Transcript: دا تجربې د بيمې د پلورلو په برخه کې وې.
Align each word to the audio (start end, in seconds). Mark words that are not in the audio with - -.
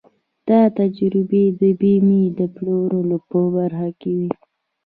دا 0.49 0.61
تجربې 0.79 1.45
د 1.59 1.61
بيمې 1.79 2.23
د 2.39 2.39
پلورلو 2.55 3.17
په 3.29 3.39
برخه 3.55 3.89
کې 4.01 4.11
وې. 4.19 4.29